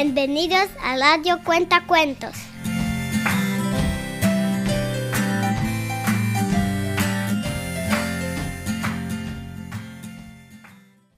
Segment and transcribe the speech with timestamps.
[0.00, 2.30] Bienvenidos a Radio Cuenta Cuentos.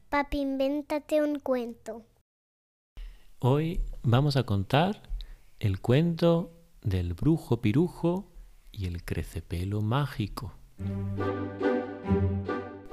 [0.08, 2.07] Papi, invéntate un cuento.
[3.41, 5.03] Hoy vamos a contar
[5.59, 6.51] el cuento
[6.81, 8.33] del brujo pirujo
[8.73, 10.55] y el crecepelo mágico.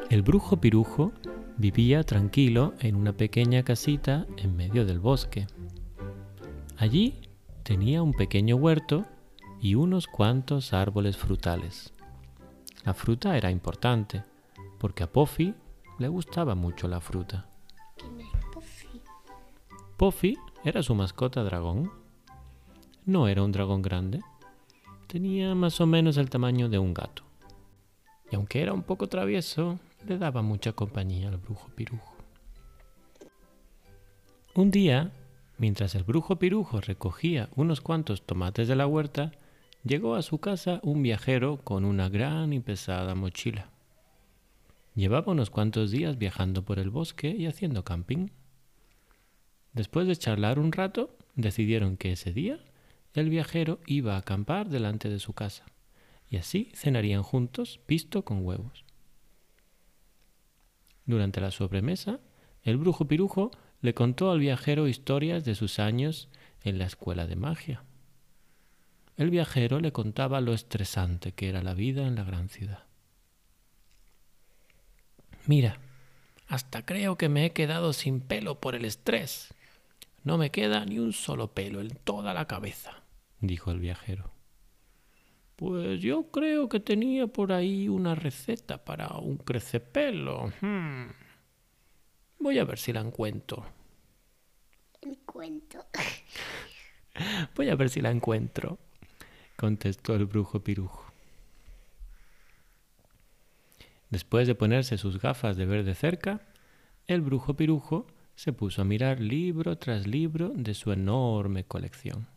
[0.10, 1.14] El brujo pirujo
[1.58, 5.48] vivía tranquilo en una pequeña casita en medio del bosque.
[6.77, 7.22] Allí
[7.63, 9.05] tenía un pequeño huerto
[9.59, 11.91] y unos cuantos árboles frutales.
[12.86, 14.23] La fruta era importante,
[14.77, 15.55] porque a Puffy
[15.98, 17.50] le gustaba mucho la fruta.
[17.98, 19.02] ¿Quién es Puffy?
[19.98, 21.91] Puffy era su mascota dragón.
[23.05, 24.22] No era un dragón grande,
[25.08, 27.23] tenía más o menos el tamaño de un gato.
[28.30, 32.14] Y aunque era un poco travieso, le daba mucha compañía al brujo pirujo.
[34.53, 35.12] Un día,
[35.57, 39.31] mientras el brujo pirujo recogía unos cuantos tomates de la huerta,
[39.83, 43.69] llegó a su casa un viajero con una gran y pesada mochila.
[44.95, 48.30] Llevaba unos cuantos días viajando por el bosque y haciendo camping.
[49.73, 52.59] Después de charlar un rato, decidieron que ese día
[53.14, 55.66] el viajero iba a acampar delante de su casa,
[56.30, 58.86] y así cenarían juntos pisto con huevos.
[61.05, 62.19] Durante la sobremesa,
[62.64, 63.52] el brujo pirujo
[63.88, 66.27] le contó al viajero historias de sus años
[66.61, 67.85] en la escuela de magia.
[69.16, 72.83] El viajero le contaba lo estresante que era la vida en la gran ciudad.
[75.45, 75.80] Mira,
[76.49, 79.53] hasta creo que me he quedado sin pelo por el estrés.
[80.25, 83.03] No me queda ni un solo pelo en toda la cabeza,
[83.39, 84.33] dijo el viajero.
[85.55, 90.52] Pues yo creo que tenía por ahí una receta para un crecepelo.
[90.59, 91.05] Hmm.
[92.38, 93.77] Voy a ver si la encuentro.
[95.16, 95.86] Cuento.
[97.55, 98.77] Voy a ver si la encuentro,
[99.55, 101.05] contestó el brujo pirujo.
[104.09, 106.42] Después de ponerse sus gafas de ver de cerca,
[107.08, 112.27] el brujo pirujo se puso a mirar libro tras libro de su enorme colección.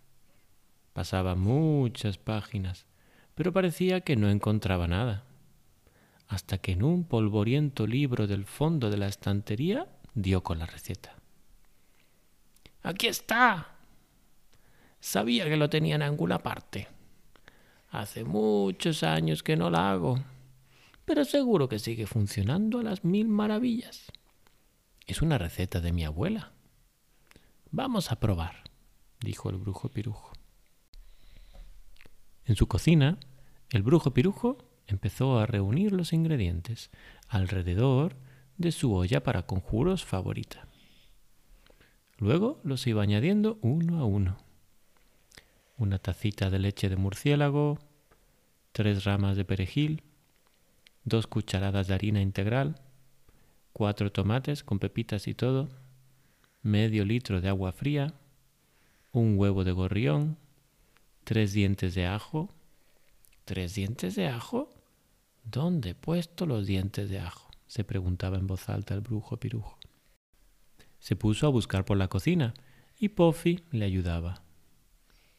[0.93, 2.87] Pasaba muchas páginas,
[3.34, 5.25] pero parecía que no encontraba nada,
[6.27, 11.20] hasta que en un polvoriento libro del fondo de la estantería dio con la receta.
[12.83, 13.77] Aquí está.
[15.01, 16.89] Sabía que lo tenía en alguna parte.
[17.91, 20.23] Hace muchos años que no la hago,
[21.05, 24.13] pero seguro que sigue funcionando a las mil maravillas.
[25.07, 26.53] Es una receta de mi abuela.
[27.71, 28.63] Vamos a probar,
[29.21, 30.33] dijo el brujo pirujo.
[32.45, 33.19] En su cocina,
[33.71, 36.91] el brujo pirujo empezó a reunir los ingredientes
[37.29, 38.17] alrededor
[38.57, 40.70] de su olla para conjuros favorita.
[42.21, 44.37] Luego los iba añadiendo uno a uno.
[45.79, 47.79] Una tacita de leche de murciélago,
[48.73, 50.03] tres ramas de perejil,
[51.05, 52.81] dos cucharadas de harina integral,
[53.73, 55.71] cuatro tomates con pepitas y todo,
[56.63, 58.13] medio litro de agua fría,
[59.13, 60.37] un huevo de gorrión,
[61.25, 62.51] tres dientes de ajo.
[63.45, 64.73] ¿Tres dientes de ajo?
[65.43, 67.51] ¿Dónde he puesto los dientes de ajo?
[67.67, 69.80] se preguntaba en voz alta el brujo pirujo.
[71.00, 72.55] Se puso a buscar por la cocina
[72.99, 74.43] y Puffy le ayudaba.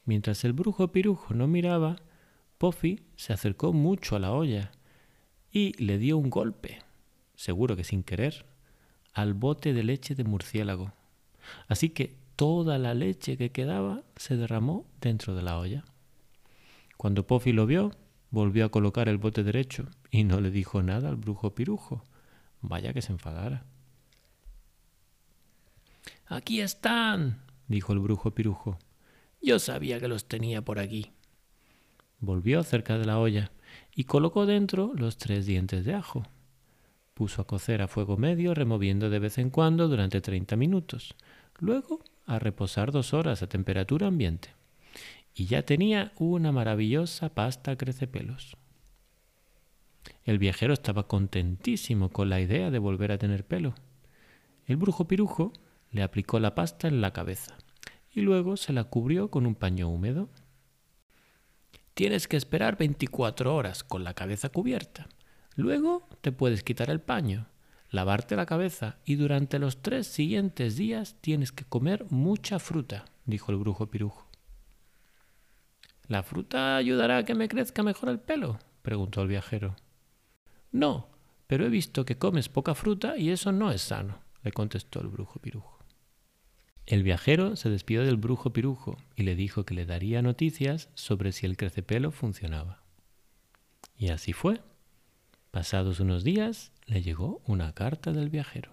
[0.03, 1.95] Mientras el brujo pirujo no miraba,
[2.57, 4.71] Puffy se acercó mucho a la olla
[5.51, 6.79] y le dio un golpe,
[7.35, 8.45] seguro que sin querer,
[9.13, 10.91] al bote de leche de murciélago.
[11.67, 15.83] Así que toda la leche que quedaba se derramó dentro de la olla.
[16.97, 17.91] Cuando Puffy lo vio,
[18.31, 22.03] volvió a colocar el bote derecho y no le dijo nada al brujo pirujo.
[22.61, 23.65] Vaya que se enfadara.
[26.31, 28.79] Aquí están, dijo el brujo pirujo.
[29.41, 31.11] Yo sabía que los tenía por aquí.
[32.21, 33.51] Volvió cerca de la olla
[33.93, 36.23] y colocó dentro los tres dientes de ajo.
[37.15, 41.15] Puso a cocer a fuego medio, removiendo de vez en cuando durante treinta minutos.
[41.59, 44.55] Luego a reposar dos horas a temperatura ambiente.
[45.35, 48.55] Y ya tenía una maravillosa pasta crecepelos.
[50.23, 53.75] El viajero estaba contentísimo con la idea de volver a tener pelo.
[54.65, 55.51] El brujo pirujo
[55.91, 57.57] le aplicó la pasta en la cabeza
[58.11, 60.29] y luego se la cubrió con un paño húmedo.
[61.93, 65.07] Tienes que esperar 24 horas con la cabeza cubierta.
[65.55, 67.47] Luego te puedes quitar el paño,
[67.89, 73.51] lavarte la cabeza y durante los tres siguientes días tienes que comer mucha fruta, dijo
[73.51, 74.29] el brujo pirujo.
[76.07, 78.59] ¿La fruta ayudará a que me crezca mejor el pelo?
[78.81, 79.75] preguntó el viajero.
[80.71, 81.09] No,
[81.47, 85.07] pero he visto que comes poca fruta y eso no es sano, le contestó el
[85.07, 85.70] brujo pirujo.
[86.85, 91.31] El viajero se despidió del brujo pirujo y le dijo que le daría noticias sobre
[91.31, 92.81] si el crecepelo funcionaba.
[93.97, 94.61] Y así fue.
[95.51, 98.71] Pasados unos días le llegó una carta del viajero.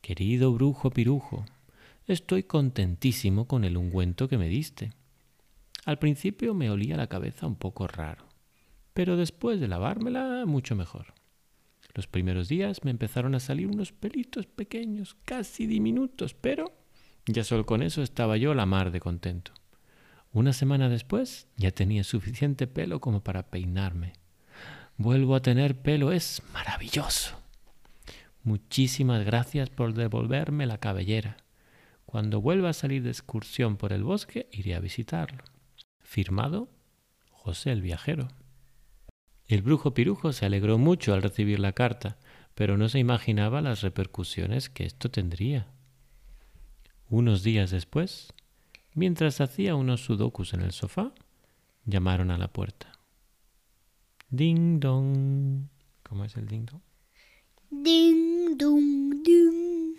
[0.00, 1.44] Querido brujo pirujo,
[2.06, 4.92] estoy contentísimo con el ungüento que me diste.
[5.84, 8.24] Al principio me olía la cabeza un poco raro,
[8.94, 11.14] pero después de lavármela mucho mejor.
[11.94, 16.77] Los primeros días me empezaron a salir unos pelitos pequeños, casi diminutos, pero
[17.28, 19.52] ya solo con eso estaba yo la mar de contento.
[20.32, 24.14] Una semana después ya tenía suficiente pelo como para peinarme.
[24.96, 27.36] Vuelvo a tener pelo, es maravilloso.
[28.42, 31.36] Muchísimas gracias por devolverme la cabellera.
[32.04, 35.44] Cuando vuelva a salir de excursión por el bosque, iré a visitarlo.
[36.00, 36.68] Firmado
[37.30, 38.28] José el Viajero.
[39.46, 42.18] El brujo pirujo se alegró mucho al recibir la carta,
[42.54, 45.68] pero no se imaginaba las repercusiones que esto tendría.
[47.10, 48.34] Unos días después,
[48.92, 51.14] mientras hacía unos sudokus en el sofá,
[51.86, 52.92] llamaron a la puerta.
[54.28, 55.68] Ding dong.
[56.02, 56.82] ¿Cómo es el ding dong?
[57.70, 59.94] Ding, dong, ding.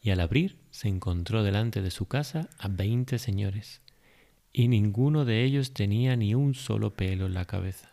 [0.00, 3.82] Y al abrir se encontró delante de su casa a veinte señores,
[4.54, 7.92] y ninguno de ellos tenía ni un solo pelo en la cabeza.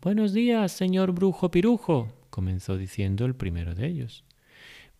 [0.00, 4.24] Buenos días, señor brujo pirujo, comenzó diciendo el primero de ellos.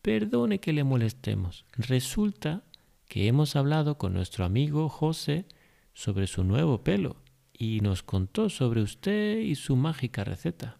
[0.02, 1.64] Perdone que le molestemos.
[1.76, 2.62] Resulta
[3.08, 5.46] que hemos hablado con nuestro amigo José
[5.94, 7.16] sobre su nuevo pelo
[7.52, 10.76] y nos contó sobre usted y su mágica receta.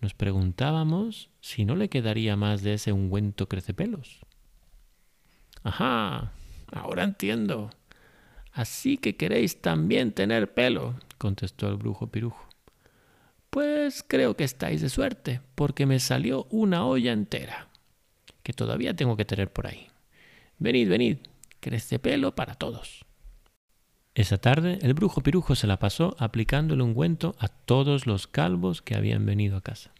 [0.00, 4.20] Nos preguntábamos si no le quedaría más de ese ungüento crecepelos.
[5.62, 6.32] Ajá,
[6.72, 7.70] ahora entiendo.
[8.52, 12.48] Así que queréis también tener pelo, contestó el brujo pirujo.
[13.50, 17.69] Pues creo que estáis de suerte, porque me salió una olla entera,
[18.42, 19.88] que todavía tengo que tener por ahí.
[20.58, 21.18] Venid, venid,
[21.60, 23.04] crece pelo para todos.
[24.14, 28.82] Esa tarde el brujo pirujo se la pasó aplicando el ungüento a todos los calvos
[28.82, 29.92] que habían venido a casa.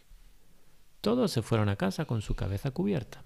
[1.01, 3.23] Todos se fueron a casa con su cabeza cubierta,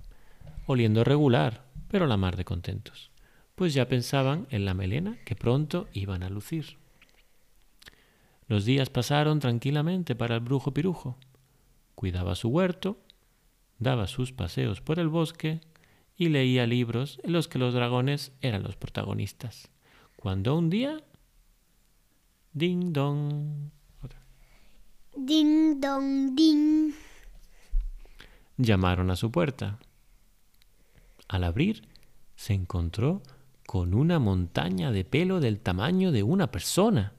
[0.66, 3.10] oliendo regular, pero la mar de contentos,
[3.54, 6.76] pues ya pensaban en la melena que pronto iban a lucir.
[8.46, 11.16] Los días pasaron tranquilamente para el brujo pirujo.
[11.94, 12.98] Cuidaba su huerto,
[13.78, 15.60] daba sus paseos por el bosque
[16.16, 19.70] y leía libros en los que los dragones eran los protagonistas
[20.24, 21.04] cuando un día...
[22.54, 23.70] Ding dong.
[25.14, 26.94] Ding, dong, ding.
[28.56, 29.78] Llamaron a su puerta.
[31.28, 31.86] Al abrir,
[32.36, 33.20] se encontró
[33.66, 37.12] con una montaña de pelo del tamaño de una persona.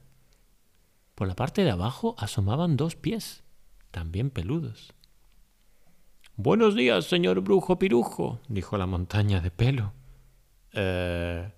[1.14, 3.44] Por la parte de abajo asomaban dos pies,
[3.92, 4.94] también peludos.
[6.38, 9.94] Buenos días, señor brujo pirujo, dijo la montaña de pelo.
[10.74, 11.50] Eh,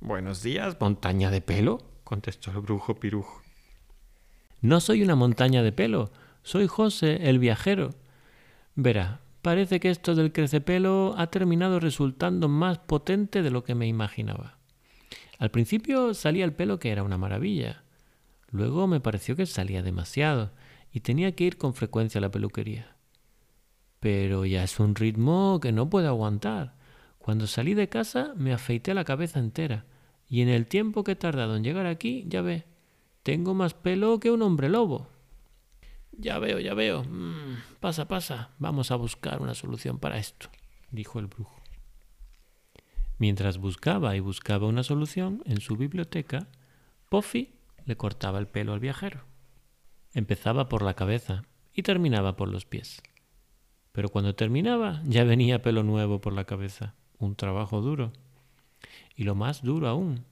[0.00, 3.40] Buenos días, montaña de pelo, contestó el brujo pirujo.
[4.60, 6.10] No soy una montaña de pelo,
[6.42, 7.94] soy José el viajero.
[8.74, 13.86] Verá, parece que esto del crecepelo ha terminado resultando más potente de lo que me
[13.86, 14.58] imaginaba.
[15.38, 17.82] Al principio salía el pelo que era una maravilla.
[18.50, 20.52] Luego me pareció que salía demasiado
[20.92, 22.95] y tenía que ir con frecuencia a la peluquería.
[24.06, 26.76] Pero ya es un ritmo que no puedo aguantar.
[27.18, 29.84] Cuando salí de casa me afeité la cabeza entera
[30.28, 32.66] y en el tiempo que he tardado en llegar aquí, ya ve,
[33.24, 35.08] tengo más pelo que un hombre lobo.
[36.12, 37.02] Ya veo, ya veo.
[37.02, 38.50] Mm, pasa, pasa.
[38.60, 40.50] Vamos a buscar una solución para esto,
[40.92, 41.60] dijo el brujo.
[43.18, 46.46] Mientras buscaba y buscaba una solución en su biblioteca,
[47.08, 49.24] Puffy le cortaba el pelo al viajero.
[50.12, 51.42] Empezaba por la cabeza
[51.74, 53.02] y terminaba por los pies.
[53.96, 58.12] Pero cuando terminaba ya venía pelo nuevo por la cabeza un trabajo duro.
[59.14, 60.26] Y lo más duro aún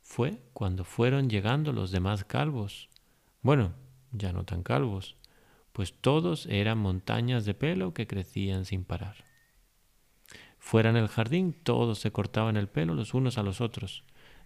[0.00, 2.88] fue cuando fueron llegando los demás calvos.
[3.42, 3.72] Bueno,
[4.12, 5.16] ya no tan calvos,
[5.72, 9.16] pues todos eran montañas de pelo que crecían sin parar.
[10.56, 14.04] Fuera en el jardín todos se cortaban el pelo los unos a los otros,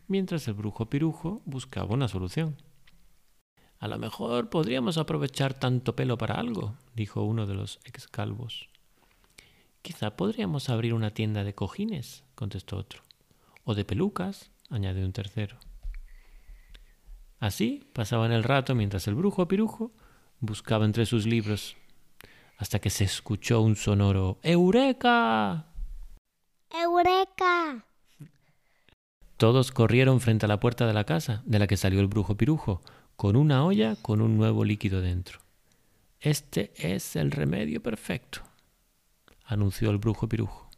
[0.09, 2.57] mientras el brujo pirujo buscaba una solución.
[3.79, 8.69] A lo mejor podríamos aprovechar tanto pelo para algo, dijo uno de los ex calvos.
[9.83, 13.03] Quizá podríamos abrir una tienda de cojines, contestó otro.
[13.65, 15.59] O de pelucas, añadió un tercero.
[17.39, 19.93] Así pasaban el rato mientras el brujo pirujo
[20.41, 21.77] buscaba entre sus libros,
[22.59, 25.67] hasta que se escuchó un sonoro ¡Eureka!
[26.71, 27.85] ¡Eureka!
[29.37, 32.37] Todos corrieron frente a la puerta de la casa, de la que salió el brujo
[32.37, 32.81] pirujo,
[33.17, 35.41] con una olla con un nuevo líquido dentro.
[36.21, 38.41] Este es el remedio perfecto,
[39.45, 40.69] anunció el brujo pirujo.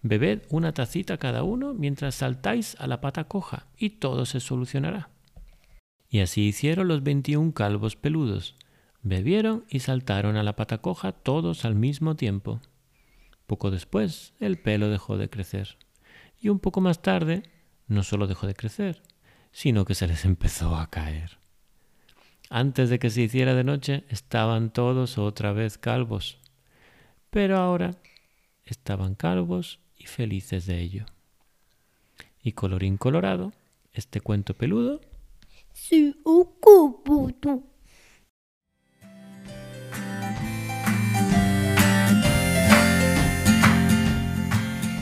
[0.00, 5.10] Bebed una tacita cada uno mientras saltáis a la pata coja y todo se solucionará.
[6.08, 8.56] Y así hicieron los veintiún calvos peludos.
[9.02, 12.60] Bebieron y saltaron a la pata coja todos al mismo tiempo.
[13.46, 15.76] Poco después el pelo dejó de crecer.
[16.40, 17.42] Y un poco más tarde
[17.86, 19.02] no solo dejó de crecer,
[19.52, 21.38] sino que se les empezó a caer.
[22.50, 26.38] Antes de que se hiciera de noche estaban todos otra vez calvos,
[27.30, 27.94] pero ahora
[28.64, 31.06] estaban calvos y felices de ello.
[32.42, 33.52] Y colorín colorado,
[33.92, 35.00] este cuento peludo
[35.72, 37.32] Se acabó.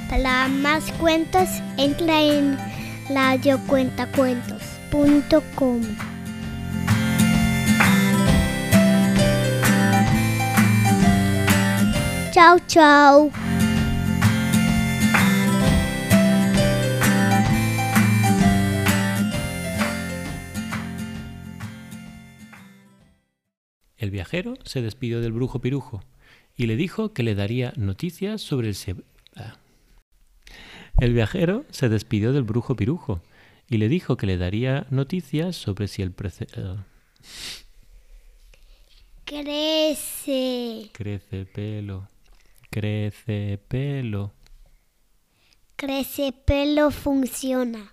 [0.08, 2.56] Para más cuentos, entra en
[3.08, 5.82] radiocuentacuentos.com.
[12.32, 13.30] Chao, chao.
[23.96, 26.02] El viajero se despidió del brujo pirujo
[26.54, 28.76] y le dijo que le daría noticias sobre el...
[30.98, 33.20] El viajero se despidió del brujo pirujo
[33.68, 36.46] y le dijo que le daría noticias sobre si el prece...
[36.56, 36.84] ah,
[39.24, 42.08] Crece, crece pelo,
[42.70, 44.32] crece pelo.
[45.74, 47.92] crece pelo funciona.